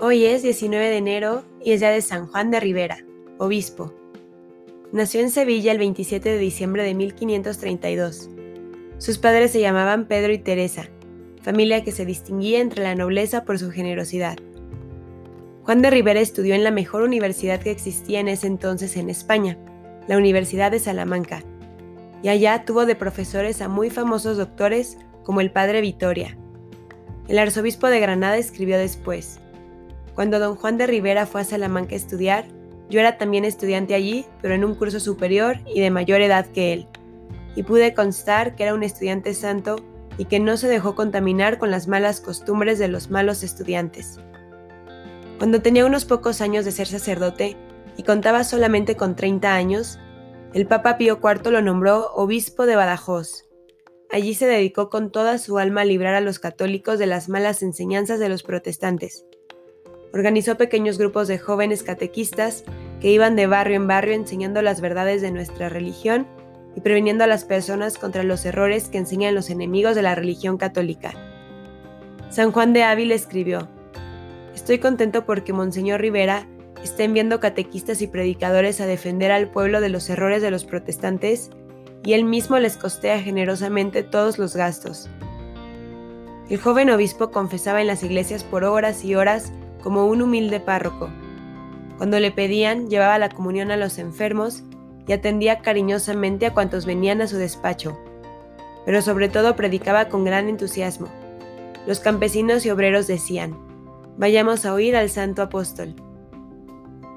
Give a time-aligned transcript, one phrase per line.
[0.00, 2.98] Hoy es 19 de enero y es día de San Juan de Rivera,
[3.38, 3.92] obispo.
[4.92, 8.30] Nació en Sevilla el 27 de diciembre de 1532.
[8.98, 10.88] Sus padres se llamaban Pedro y Teresa,
[11.42, 14.38] familia que se distinguía entre la nobleza por su generosidad.
[15.64, 19.58] Juan de Rivera estudió en la mejor universidad que existía en ese entonces en España,
[20.06, 21.42] la Universidad de Salamanca,
[22.22, 26.38] y allá tuvo de profesores a muy famosos doctores como el padre Vitoria.
[27.26, 29.40] El arzobispo de Granada escribió después,
[30.18, 32.44] cuando don Juan de Rivera fue a Salamanca a estudiar,
[32.90, 36.72] yo era también estudiante allí, pero en un curso superior y de mayor edad que
[36.72, 36.88] él,
[37.54, 39.76] y pude constar que era un estudiante santo
[40.16, 44.18] y que no se dejó contaminar con las malas costumbres de los malos estudiantes.
[45.38, 47.56] Cuando tenía unos pocos años de ser sacerdote
[47.96, 50.00] y contaba solamente con 30 años,
[50.52, 53.44] el Papa Pío IV lo nombró obispo de Badajoz.
[54.10, 57.62] Allí se dedicó con toda su alma a librar a los católicos de las malas
[57.62, 59.27] enseñanzas de los protestantes
[60.12, 62.64] Organizó pequeños grupos de jóvenes catequistas
[63.00, 66.26] que iban de barrio en barrio enseñando las verdades de nuestra religión
[66.74, 70.56] y previniendo a las personas contra los errores que enseñan los enemigos de la religión
[70.56, 71.12] católica.
[72.30, 73.68] San Juan de Ávila escribió,
[74.54, 76.46] Estoy contento porque Monseñor Rivera
[76.82, 81.50] está enviando catequistas y predicadores a defender al pueblo de los errores de los protestantes
[82.04, 85.08] y él mismo les costea generosamente todos los gastos.
[86.48, 91.10] El joven obispo confesaba en las iglesias por horas y horas como un humilde párroco.
[91.96, 94.62] Cuando le pedían, llevaba la comunión a los enfermos
[95.06, 97.98] y atendía cariñosamente a cuantos venían a su despacho,
[98.84, 101.08] pero sobre todo predicaba con gran entusiasmo.
[101.86, 103.56] Los campesinos y obreros decían,
[104.16, 105.94] vayamos a oír al santo apóstol.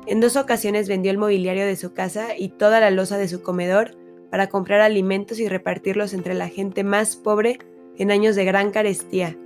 [0.08, 3.44] En dos ocasiones vendió el mobiliario de su casa y toda la loza de su
[3.44, 3.96] comedor
[4.32, 7.60] para comprar alimentos y repartirlos entre la gente más pobre
[7.98, 9.38] en años de gran carestía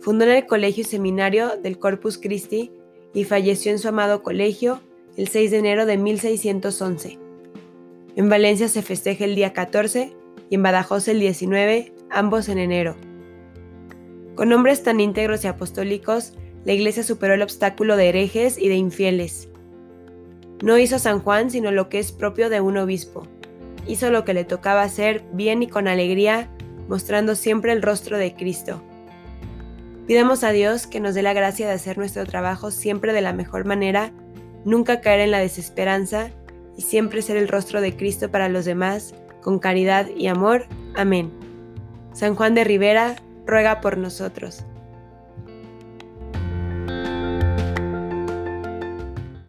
[0.00, 2.72] Fundó el Colegio y Seminario del Corpus Christi
[3.12, 4.80] y falleció en su amado colegio
[5.18, 7.18] el 6 de enero de 1611.
[8.16, 10.14] En Valencia se festeja el día 14
[10.48, 12.96] y en Badajoz el 19, ambos en enero.
[14.36, 16.32] Con nombres tan íntegros y apostólicos,
[16.64, 19.50] la Iglesia superó el obstáculo de herejes y de infieles.
[20.62, 23.26] No hizo San Juan sino lo que es propio de un obispo.
[23.86, 26.48] Hizo lo que le tocaba hacer bien y con alegría,
[26.88, 28.82] mostrando siempre el rostro de Cristo
[30.10, 33.32] Pidamos a Dios que nos dé la gracia de hacer nuestro trabajo siempre de la
[33.32, 34.10] mejor manera,
[34.64, 36.30] nunca caer en la desesperanza
[36.76, 40.66] y siempre ser el rostro de Cristo para los demás, con caridad y amor.
[40.96, 41.30] Amén.
[42.12, 43.14] San Juan de Rivera,
[43.46, 44.64] ruega por nosotros.